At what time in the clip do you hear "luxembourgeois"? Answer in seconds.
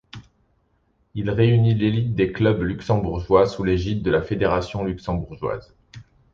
2.63-3.45